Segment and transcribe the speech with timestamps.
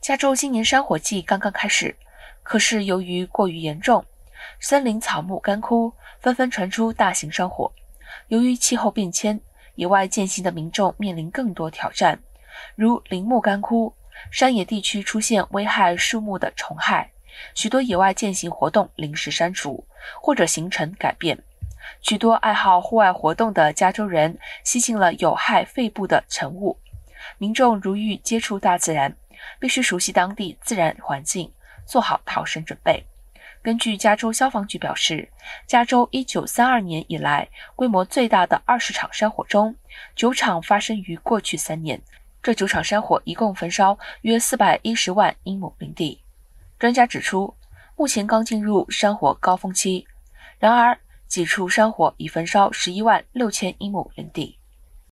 [0.00, 1.94] 加州今年山火季刚刚开始，
[2.42, 4.02] 可是由于过于严重，
[4.58, 7.70] 森林草木干枯，纷纷传出大型山火。
[8.28, 9.38] 由于气候变迁，
[9.74, 12.18] 野外践行的民众面临更多挑战，
[12.76, 13.94] 如林木干枯、
[14.30, 17.10] 山野地区出现危害树木的虫害，
[17.54, 19.86] 许多野外践行活动临时删除
[20.22, 21.38] 或者行程改变。
[22.00, 26.78] 许多爱好户外活动的加州人吸进了有害肺部的尘雾。
[27.36, 29.14] 民众如欲接触大自然，
[29.58, 31.52] 必须熟悉当地自然环境，
[31.86, 33.04] 做好逃生准备。
[33.62, 35.30] 根据加州消防局表示，
[35.66, 39.76] 加州1932年以来规模最大的20场山火中，
[40.16, 42.00] 九场发生于过去三年。
[42.42, 46.22] 这九场山火一共焚烧约410万英亩林地。
[46.78, 47.54] 专家指出，
[47.96, 50.06] 目前刚进入山火高峰期，
[50.58, 50.98] 然而
[51.28, 54.59] 几处山火已焚烧11万6千英亩林地。